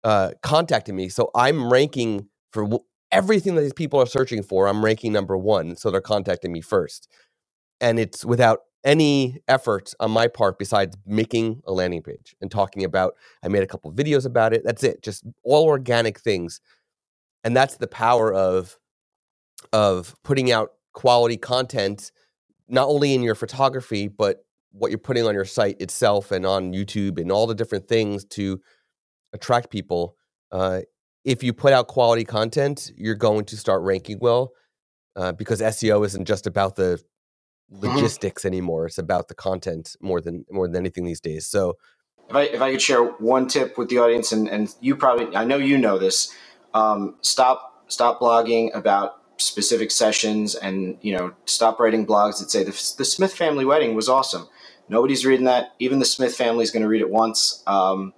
[0.04, 1.10] uh, contacting me.
[1.10, 2.80] So I'm ranking for
[3.12, 5.78] everything that these people are searching for, I'm ranking number one.
[5.78, 7.10] So they're contacting me first.
[7.82, 12.84] And it's without any effort on my part besides making a landing page and talking
[12.86, 14.64] about I made a couple videos about it.
[14.66, 15.04] That's it.
[15.04, 16.62] Just all organic things.
[17.48, 18.78] And that's the power of
[19.74, 22.12] of putting out quality content
[22.68, 26.74] not only in your photography but what you're putting on your site itself and on
[26.74, 28.60] YouTube and all the different things to
[29.34, 30.16] attract people
[30.52, 30.82] uh,
[31.24, 34.52] if you put out quality content, you're going to start ranking well
[35.16, 37.02] uh, because SEO isn't just about the
[37.72, 37.86] mm-hmm.
[37.86, 38.86] logistics anymore.
[38.86, 41.46] It's about the content more than more than anything these days.
[41.46, 41.74] So,
[42.30, 45.36] if I if I could share one tip with the audience, and and you probably
[45.36, 46.34] I know you know this,
[46.74, 52.64] um, stop stop blogging about specific sessions, and you know stop writing blogs that say
[52.64, 54.48] the the Smith family wedding was awesome.
[54.90, 55.74] Nobody's reading that.
[55.80, 57.64] Even the Smith family is going to read it once.
[57.68, 58.14] Um,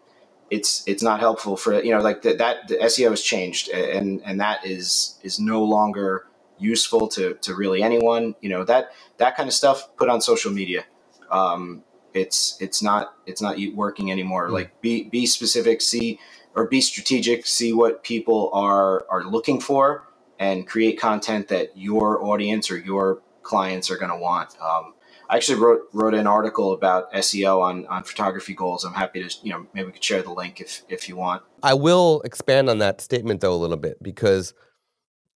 [0.49, 4.21] it's it's not helpful for you know like the, that the SEO has changed and
[4.25, 6.25] and that is is no longer
[6.57, 10.51] useful to to really anyone you know that that kind of stuff put on social
[10.51, 10.85] media
[11.31, 11.83] um,
[12.13, 14.55] it's it's not it's not working anymore mm-hmm.
[14.55, 16.19] like be be specific see
[16.55, 20.03] or be strategic see what people are are looking for
[20.39, 24.93] and create content that your audience or your clients are going to want um,
[25.29, 28.83] I actually wrote wrote an article about SEO on on photography goals.
[28.83, 31.43] I'm happy to you know maybe we could share the link if if you want.
[31.61, 34.55] I will expand on that statement though a little bit because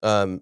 [0.02, 0.42] um,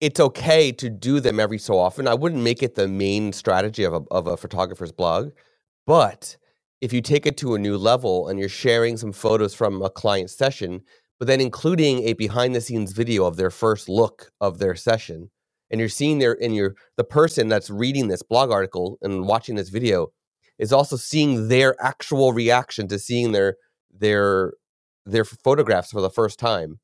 [0.00, 2.08] it's okay to do them every so often.
[2.08, 5.30] I wouldn't make it the main strategy of a of a photographer's blog,
[5.86, 6.36] but
[6.80, 9.90] if you take it to a new level and you're sharing some photos from a
[9.90, 10.82] client session,
[11.18, 15.30] but then including a behind the scenes video of their first look of their session
[15.70, 19.56] and you're seeing there and you're the person that's reading this blog article and watching
[19.56, 20.08] this video
[20.58, 23.56] is also seeing their actual reaction to seeing their
[23.92, 24.54] their
[25.06, 26.80] their photographs for the first time.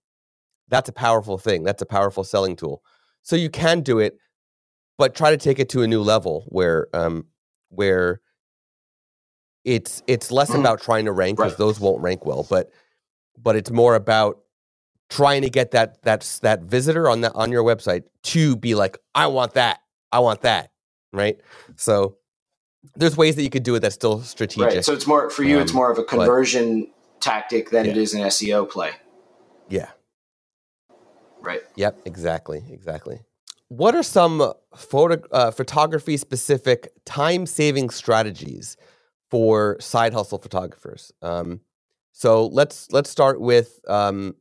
[0.68, 1.64] That's a powerful thing.
[1.64, 2.82] That's a powerful selling tool.
[3.22, 4.18] So you can do it
[4.98, 7.26] but try to take it to a new level where um
[7.70, 8.20] where
[9.64, 10.60] it's it's less mm.
[10.60, 11.58] about trying to rank because right.
[11.58, 12.70] those won't rank well but
[13.42, 14.38] but it's more about
[15.10, 18.98] trying to get that that that visitor on that on your website to be like,
[19.14, 19.80] I want that,
[20.12, 20.70] I want that,
[21.12, 21.40] right?
[21.76, 22.16] So
[22.96, 24.74] there's ways that you could do it that's still strategic.
[24.74, 24.84] Right.
[24.84, 25.56] So it's more for you.
[25.56, 27.92] Um, it's more of a conversion but, tactic than yeah.
[27.92, 28.90] it is an SEO play.
[29.68, 29.90] Yeah.
[31.40, 31.60] Right.
[31.76, 32.00] Yep.
[32.04, 32.64] Exactly.
[32.70, 33.20] Exactly.
[33.68, 38.76] What are some photo uh, photography specific time saving strategies
[39.30, 41.12] for side hustle photographers?
[41.22, 41.60] Um,
[42.12, 44.36] so let's let's start with um,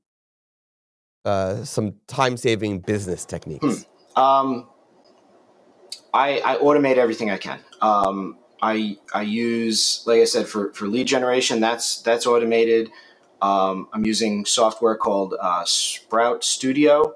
[1.26, 3.86] uh, some time saving business techniques?
[4.16, 4.22] Hmm.
[4.22, 4.68] Um,
[6.14, 7.60] I, I automate everything I can.
[7.82, 12.90] Um, I I use, like I said, for, for lead generation, that's that's automated.
[13.42, 17.16] Um, I'm using software called uh, Sprout Studio,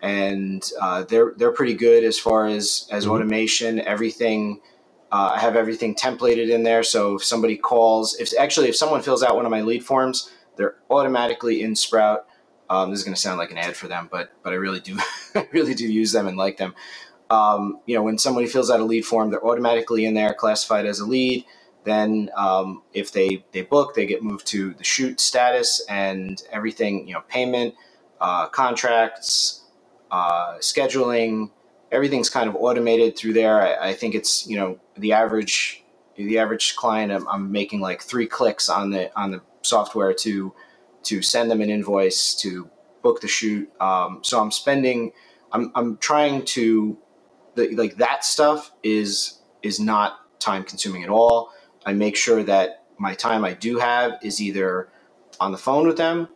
[0.00, 3.12] and uh, they're they're pretty good as far as as mm-hmm.
[3.12, 3.80] automation.
[3.80, 4.60] Everything
[5.10, 6.82] uh, I have everything templated in there.
[6.82, 10.30] So if somebody calls, if actually if someone fills out one of my lead forms,
[10.56, 12.26] they're automatically in Sprout.
[12.68, 14.80] Um, this is going to sound like an ad for them, but but I really
[14.80, 14.98] do
[15.52, 16.74] really do use them and like them.
[17.30, 20.86] Um, you know, when somebody fills out a lead form, they're automatically in there, classified
[20.86, 21.44] as a lead.
[21.84, 27.08] Then, um, if they they book, they get moved to the shoot status and everything.
[27.08, 27.74] You know, payment,
[28.20, 29.64] uh, contracts,
[30.10, 31.50] uh, scheduling,
[31.90, 33.60] everything's kind of automated through there.
[33.60, 35.84] I, I, think it's you know the average
[36.16, 37.12] the average client.
[37.12, 40.52] I'm, I'm, making like three clicks on the on the software to
[41.04, 42.68] to send them an invoice to
[43.02, 43.70] book the shoot.
[43.80, 45.12] Um, so I'm spending.
[45.52, 46.98] I'm I'm trying to
[47.54, 51.52] the, like that stuff is is not time consuming at all.
[51.86, 54.88] I make sure that my time I do have is either
[55.40, 56.28] on the phone with them,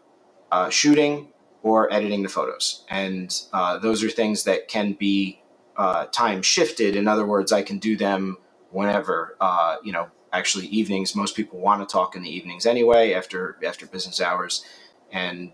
[0.50, 1.28] uh, shooting,
[1.62, 2.84] or editing the photos.
[2.88, 5.41] And uh, those are things that can be
[5.76, 6.96] uh, time shifted.
[6.96, 8.38] In other words, I can do them
[8.70, 9.36] whenever.
[9.40, 11.14] Uh, you know, actually, evenings.
[11.14, 14.64] Most people want to talk in the evenings anyway, after after business hours,
[15.12, 15.52] and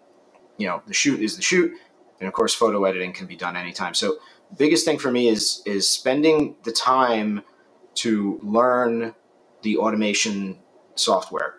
[0.57, 1.73] you know, the shoot is the shoot,
[2.21, 3.95] and of course, photo editing can be done anytime.
[3.95, 4.19] So,
[4.57, 7.43] biggest thing for me is is spending the time
[7.97, 9.15] to learn
[9.63, 10.59] the automation
[10.95, 11.57] software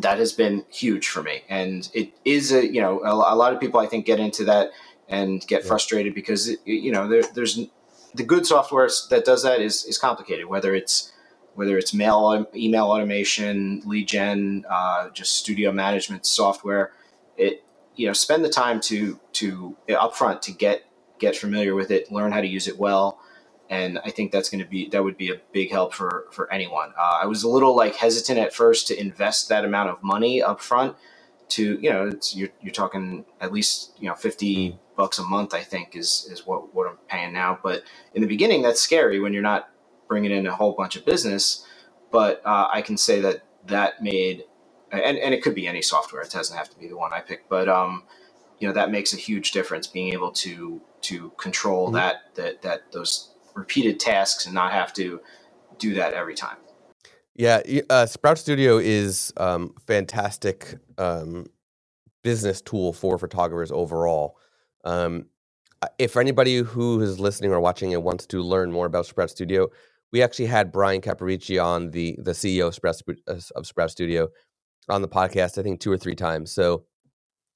[0.00, 3.52] that has been huge for me and it is a you know a, a lot
[3.52, 4.70] of people i think get into that
[5.08, 5.68] and get yeah.
[5.68, 7.58] frustrated because it, you know there, there's
[8.14, 11.12] the good software that does that is is complicated whether it's
[11.54, 16.92] whether it's mail email automation lead gen uh, just studio management software
[17.36, 17.64] it
[17.96, 20.84] you know spend the time to to upfront to get
[21.18, 23.18] get familiar with it learn how to use it well
[23.70, 26.52] and I think that's going to be that would be a big help for for
[26.52, 26.92] anyone.
[26.98, 30.42] Uh, I was a little like hesitant at first to invest that amount of money
[30.42, 30.96] up front.
[31.50, 35.54] To you know, you're you're talking at least you know fifty bucks a month.
[35.54, 37.58] I think is is what what paying now.
[37.62, 37.82] But
[38.14, 39.68] in the beginning, that's scary when you're not
[40.08, 41.66] bringing in a whole bunch of business.
[42.10, 44.44] But uh, I can say that that made
[44.92, 46.22] and, and it could be any software.
[46.22, 48.04] It doesn't have to be the one I picked, but um,
[48.58, 49.86] you know that makes a huge difference.
[49.86, 51.96] Being able to to control mm-hmm.
[51.96, 55.20] that that that those repeated tasks and not have to
[55.78, 56.56] do that every time.
[57.34, 61.46] Yeah, uh, Sprout Studio is um, fantastic um,
[62.22, 64.36] business tool for photographers overall.
[64.84, 65.26] Um,
[65.98, 69.68] if anybody who is listening or watching and wants to learn more about Sprout Studio,
[70.12, 74.28] we actually had Bryan Caporicci on the the CEO of Sprout, uh, of Sprout Studio
[74.88, 75.58] on the podcast.
[75.58, 76.52] I think two or three times.
[76.52, 76.84] So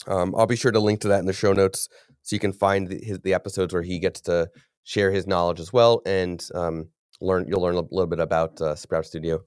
[0.06, 1.88] um, I'll be sure to link to that in the show notes
[2.22, 4.48] so you can find the, his, the episodes where he gets to
[4.84, 6.88] share his knowledge as well, and um,
[7.20, 7.46] learn.
[7.48, 9.40] You'll learn a little bit about uh, Sprout Studio.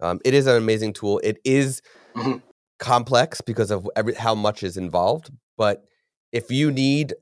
[0.00, 1.20] Um, it is an amazing tool.
[1.22, 1.82] It is
[2.16, 2.38] mm-hmm.
[2.78, 5.30] complex because of every, how much is involved.
[5.56, 5.84] But
[6.32, 7.14] if you need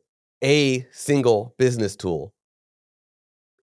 [0.42, 2.34] a single business tool,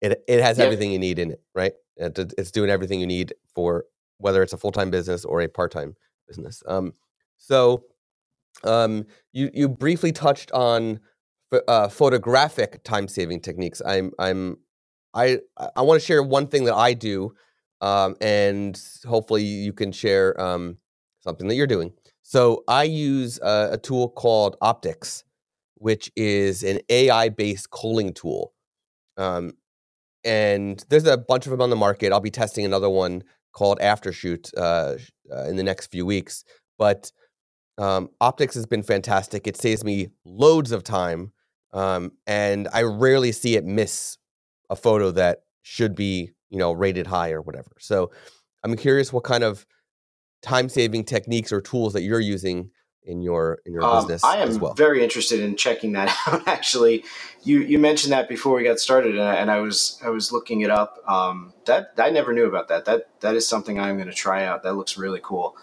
[0.01, 0.65] it it has yep.
[0.65, 1.73] everything you need in it, right?
[1.97, 3.85] It, it's doing everything you need for
[4.17, 5.95] whether it's a full time business or a part time
[6.27, 6.63] business.
[6.67, 6.93] Um,
[7.37, 7.85] so,
[8.63, 10.99] um, you you briefly touched on
[11.67, 13.81] uh, photographic time saving techniques.
[13.85, 14.57] I'm I'm
[15.13, 15.39] I
[15.75, 17.33] I want to share one thing that I do,
[17.81, 20.77] um, and hopefully you can share um,
[21.21, 21.93] something that you're doing.
[22.21, 25.23] So I use a, a tool called Optyx,
[25.75, 28.53] which is an AI based culling tool.
[29.17, 29.53] Um,
[30.23, 32.11] and there's a bunch of them on the market.
[32.11, 34.95] I'll be testing another one called Aftershoot uh,
[35.31, 36.43] uh, in the next few weeks.
[36.77, 37.11] But
[37.77, 39.47] um, Optyx has been fantastic.
[39.47, 41.31] It saves me loads of time
[41.75, 44.17] um, and I rarely see it miss
[44.69, 47.71] a photo that should be, you know, rated high or whatever.
[47.79, 48.11] So
[48.63, 49.65] I'm curious what kind of
[50.41, 52.71] time saving techniques or tools that you're using
[53.05, 54.73] in your in your um, business I am well.
[54.73, 56.47] very interested in checking that out.
[56.47, 57.03] Actually,
[57.43, 60.31] you you mentioned that before we got started, and I, and I was I was
[60.31, 60.97] looking it up.
[61.07, 62.85] Um, that I never knew about that.
[62.85, 64.63] That that is something I'm going to try out.
[64.63, 65.55] That looks really cool.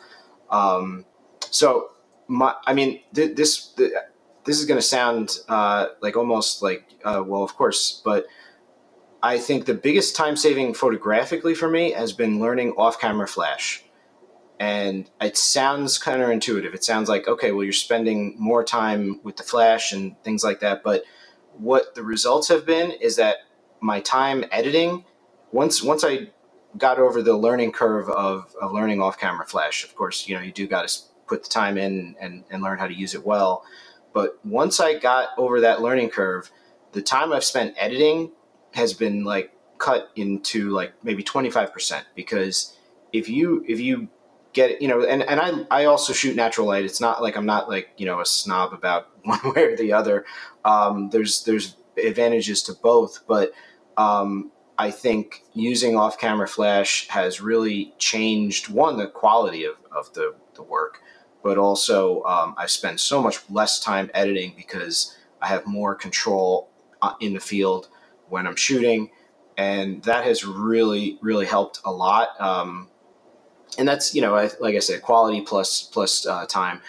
[0.50, 1.04] Um,
[1.50, 1.90] so
[2.28, 3.68] my I mean th- this.
[3.74, 3.92] Th-
[4.44, 8.26] this is going to sound uh, like almost like uh, well, of course, but
[9.22, 13.84] I think the biggest time saving photographically for me has been learning off camera flash.
[14.62, 16.72] And it sounds counterintuitive.
[16.72, 20.60] It sounds like, okay, well, you're spending more time with the flash and things like
[20.60, 20.84] that.
[20.84, 21.02] But
[21.54, 23.38] what the results have been is that
[23.80, 25.04] my time editing,
[25.50, 26.30] once once I
[26.78, 30.40] got over the learning curve of, of learning off camera flash, of course, you know,
[30.40, 33.26] you do got to put the time in and, and learn how to use it
[33.26, 33.64] well
[34.12, 36.52] But once I got over that learning curve,
[36.92, 38.30] the time I've spent editing
[38.74, 42.76] has been like cut into like maybe 25% because
[43.12, 44.08] if you if you
[44.52, 46.84] get you know and, and I, I also shoot natural light.
[46.84, 49.92] It's not like i'm not like you know a snob about one way or the
[49.92, 50.24] other.
[50.64, 53.52] Um, there's there's advantages to both but
[53.96, 60.12] um, i think using off camera flash has really changed one the quality of, of
[60.14, 61.00] the, the work
[61.42, 66.70] but also um, i spend so much less time editing because i have more control
[67.02, 67.88] uh, in the field
[68.28, 69.10] when i'm shooting
[69.56, 72.40] and that has really really helped a lot.
[72.40, 72.88] Um,
[73.78, 76.80] and that's you know like I said, quality plus plus uh, time,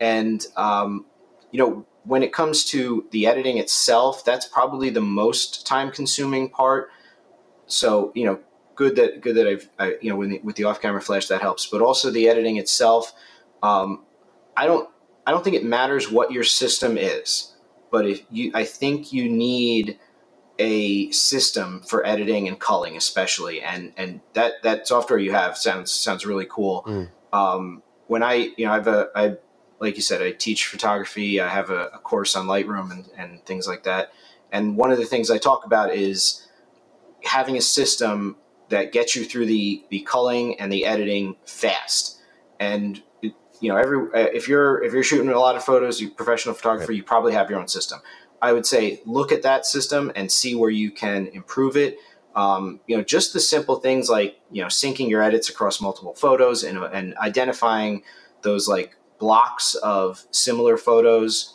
[0.00, 1.06] and um,
[1.50, 6.48] you know when it comes to the editing itself, that's probably the most time consuming
[6.48, 6.90] part.
[7.66, 8.40] So you know,
[8.74, 11.28] good that good that I've I, you know with the, with the off camera flash
[11.28, 13.12] that helps, but also the editing itself.
[13.62, 14.04] Um,
[14.56, 14.88] I don't
[15.26, 17.54] I don't think it matters what your system is,
[17.90, 19.98] but if you I think you need
[20.58, 25.90] a system for editing and culling, especially, and and that that software you have sounds
[25.90, 26.84] sounds really cool.
[26.86, 27.08] Mm.
[27.32, 29.36] Um, when I you know I've a I
[29.80, 31.40] like you said I teach photography.
[31.40, 34.12] I have a, a course on Lightroom and and things like that.
[34.50, 36.46] And one of the things I talk about is
[37.24, 38.36] having a system
[38.68, 42.20] that gets you through the the culling and the editing fast.
[42.60, 43.02] And
[43.62, 46.90] you know, every if you're if you're shooting a lot of photos, you professional photographer,
[46.92, 48.00] you probably have your own system.
[48.42, 51.96] I would say look at that system and see where you can improve it.
[52.34, 56.14] Um, you know, just the simple things like you know syncing your edits across multiple
[56.14, 58.02] photos and, and identifying
[58.42, 61.54] those like blocks of similar photos.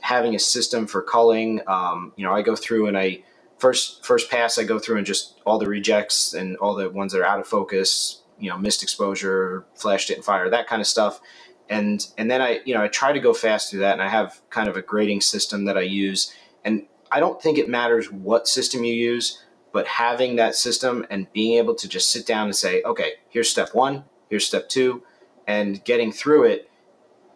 [0.00, 1.60] Having a system for culling.
[1.66, 3.22] Um, you know, I go through and I
[3.58, 7.12] first first pass I go through and just all the rejects and all the ones
[7.12, 8.22] that are out of focus.
[8.38, 11.20] You know, missed exposure, flash didn't fire, that kind of stuff
[11.68, 14.08] and and then I you know I try to go fast through that, and I
[14.08, 18.10] have kind of a grading system that I use, and I don't think it matters
[18.10, 22.46] what system you use, but having that system and being able to just sit down
[22.46, 25.02] and say, okay, here's step one, here's step two,
[25.46, 26.70] and getting through it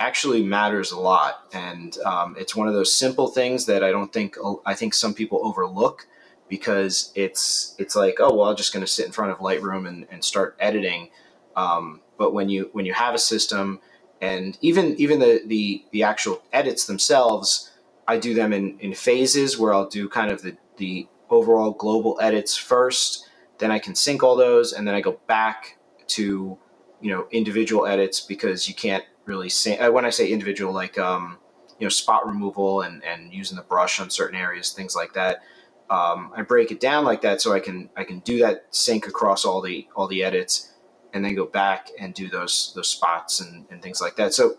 [0.00, 4.12] actually matters a lot, and um, it's one of those simple things that I don't
[4.12, 4.36] think
[4.66, 6.06] I think some people overlook
[6.48, 9.88] because it's it's like oh well I'm just going to sit in front of Lightroom
[9.88, 11.10] and, and start editing.
[11.56, 13.80] Um, but when you when you have a system
[14.20, 17.70] and even even the the the actual edits themselves
[18.06, 22.18] i do them in in phases where i'll do kind of the the overall global
[22.20, 23.28] edits first
[23.58, 26.58] then i can sync all those and then i go back to
[27.00, 30.98] you know individual edits because you can't really say uh, when i say individual like
[30.98, 31.38] um
[31.78, 35.42] you know spot removal and and using the brush on certain areas things like that
[35.90, 39.06] um, i break it down like that so i can i can do that sync
[39.06, 40.72] across all the all the edits
[41.12, 44.34] and then go back and do those those spots and, and things like that.
[44.34, 44.58] So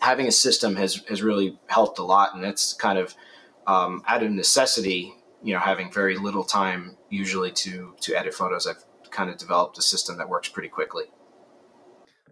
[0.00, 3.14] having a system has has really helped a lot, and that's kind of
[3.66, 5.14] um, out of necessity.
[5.42, 9.78] You know, having very little time usually to to edit photos, I've kind of developed
[9.78, 11.04] a system that works pretty quickly.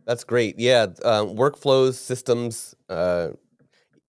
[0.06, 0.58] That's great.
[0.58, 2.74] Yeah, uh, workflows, systems.
[2.88, 3.30] Uh,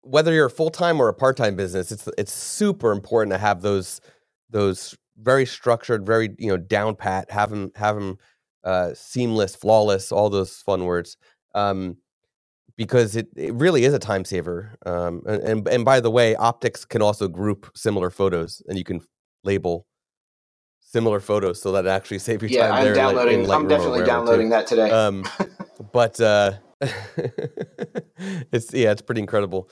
[0.02, 3.38] whether you're a full time or a part time business, it's it's super important to
[3.38, 4.02] have those
[4.50, 7.32] those very structured, very you know down pat.
[7.32, 8.18] Have them have them
[8.66, 11.18] uh, seamless, flawless, all those fun words.
[11.54, 11.98] Um,
[12.78, 14.76] because it, it really is a time saver.
[14.86, 18.84] Um, and, and, and by the way, Optyx can also group similar photos, and you
[18.84, 19.02] can
[19.44, 19.88] label
[20.82, 22.74] similar photos so that it actually save your yeah, time.
[22.74, 23.52] I'm there downloading.
[23.52, 24.52] I'm definitely downloading too.
[24.52, 24.90] that today.
[24.90, 25.24] Um,
[25.94, 26.54] but uh,
[28.52, 29.70] it's yeah, it's pretty incredible.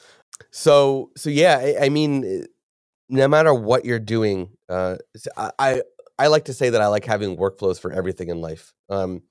[0.51, 2.45] So so yeah, I, I mean,
[3.09, 4.97] no matter what you're doing, uh,
[5.37, 5.81] I I
[6.27, 8.73] like to say that I like having workflows for everything in life.
[8.89, 9.23] Um,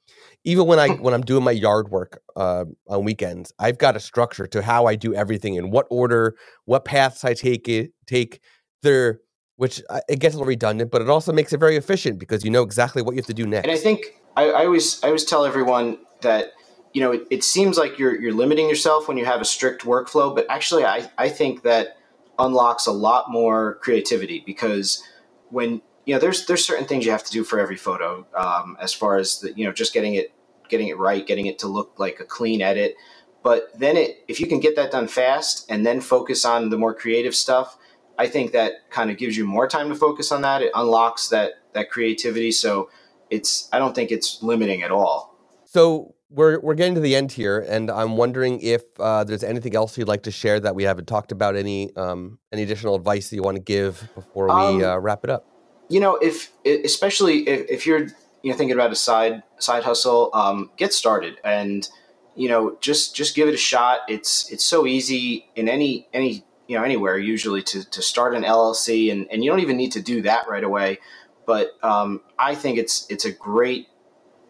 [0.44, 4.00] even when I when I'm doing my yard work uh, on weekends, I've got a
[4.00, 8.40] structure to how I do everything in what order, what paths I take it take
[8.82, 9.20] there,
[9.56, 12.50] which it gets a little redundant, but it also makes it very efficient because you
[12.50, 13.64] know exactly what you have to do next.
[13.64, 16.52] And I think I, I always I always tell everyone that
[16.92, 19.84] you know it, it seems like you're you're limiting yourself when you have a strict
[19.84, 21.96] workflow, but actually I I think that
[22.38, 25.02] unlocks a lot more creativity because
[25.50, 28.76] when you know, there's there's certain things you have to do for every photo, um,
[28.80, 30.32] as far as the, you know, just getting it
[30.68, 32.96] getting it right, getting it to look like a clean edit.
[33.42, 36.78] But then it, if you can get that done fast and then focus on the
[36.78, 37.76] more creative stuff,
[38.18, 40.62] I think that kind of gives you more time to focus on that.
[40.62, 42.52] It unlocks that that creativity.
[42.52, 42.90] So
[43.30, 45.36] it's I don't think it's limiting at all.
[45.64, 49.76] So we're we're getting to the end here, and I'm wondering if uh, there's anything
[49.76, 51.56] else you'd like to share that we haven't talked about.
[51.56, 55.24] Any um, any additional advice that you want to give before we um, uh, wrap
[55.24, 55.51] it up?
[55.92, 58.06] You know, if especially if, if you're
[58.42, 61.86] you know thinking about a side side hustle, um, get started and
[62.34, 64.00] you know, just just give it a shot.
[64.08, 68.42] It's it's so easy in any any you know anywhere usually to to start an
[68.42, 70.98] LLC, and and you don't even need to do that right away.
[71.44, 73.88] But um, I think it's it's a great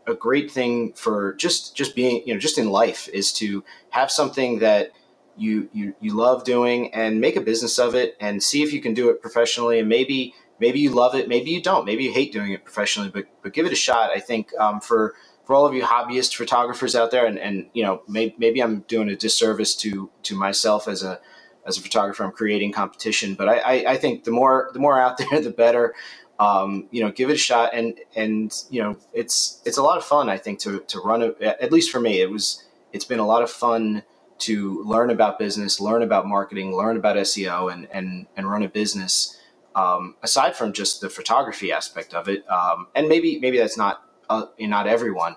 [0.07, 4.13] a great thing for just just being you know just in life is to have
[4.13, 4.93] something that
[5.37, 8.81] you you you love doing and make a business of it and see if you
[8.81, 12.13] can do it professionally and maybe maybe you love it maybe you don't maybe you
[12.13, 15.55] hate doing it professionally but but give it a shot i think um, for for
[15.57, 19.11] all of you hobbyist photographers out there and and you know maybe, maybe i'm doing
[19.11, 21.21] a disservice to to myself as a
[21.67, 25.01] as a photographer i'm creating competition but I, I i think the more the more
[25.01, 25.95] out there the better
[26.41, 27.73] um, you know, give it a shot.
[27.75, 31.23] And, and, you know, it's, it's a lot of fun, I think, to, to run
[31.23, 34.05] it, at least for me, it was, it's been a lot of fun
[34.41, 38.69] to learn about business, learn about marketing, learn about SEO and, and, and run a
[38.69, 39.41] business.
[39.75, 42.49] Um, aside from just the photography aspect of it.
[42.51, 45.37] Um, and maybe, maybe that's not, uh, not everyone,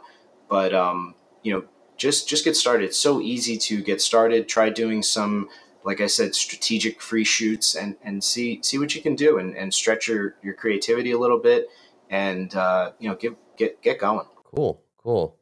[0.50, 1.64] but, um, you know,
[1.98, 2.86] just, just get started.
[2.86, 4.50] It's so easy to get started.
[4.50, 5.48] Try doing some,
[5.86, 9.56] like I said, strategic free shoots and, and see see what you can do and,
[9.56, 11.70] and stretch your, your creativity a little bit
[12.10, 14.26] and uh, you know get get get going.
[14.56, 15.38] Cool, cool.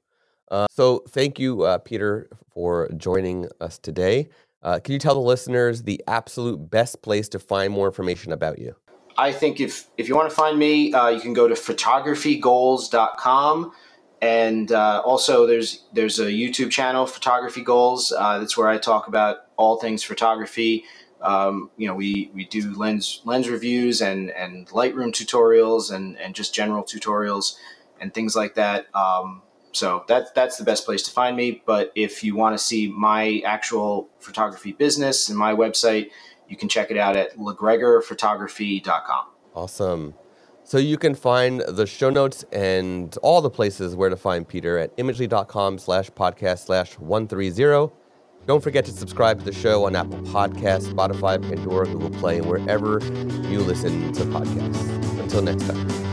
[0.50, 4.30] Uh, so thank you, uh, Peter, for joining us today.
[4.62, 8.60] Uh, can you tell the listeners the absolute best place to find more information about
[8.60, 8.76] you?
[9.18, 13.72] I think if if you want to find me, uh, you can go to photographygoals.com.
[14.22, 18.14] And uh, also, there's there's a YouTube channel, Photography Goals.
[18.18, 20.86] Uh, that's where I talk about all things photography.
[21.22, 26.36] Um, you know, we, we do lens lens reviews and, and Lightroom tutorials and, and
[26.36, 27.56] just general tutorials
[28.00, 28.88] and things like that.
[28.94, 29.42] Um,
[29.72, 31.62] so that's that's the best place to find me.
[31.66, 36.10] But if you want to see my actual photography business and my website,
[36.48, 39.26] you can check it out at lagregorphotography.com.
[39.56, 40.14] Awesome.
[40.66, 44.78] So you can find the show notes and all the places where to find Peter
[44.78, 47.94] at imagely.com slash podcast slash 130.
[48.46, 52.48] Don't forget to subscribe to the show on Apple Podcasts, Spotify, Pandora, Google Play, and
[52.48, 53.00] wherever
[53.50, 55.20] you listen to podcasts.
[55.20, 56.13] Until next time.